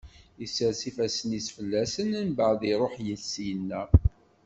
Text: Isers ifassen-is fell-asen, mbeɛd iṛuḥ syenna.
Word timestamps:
Isers 0.45 0.79
ifassen-is 0.89 1.47
fell-asen, 1.55 2.09
mbeɛd 2.29 2.61
iṛuḥ 2.71 2.93
syenna. 3.31 3.81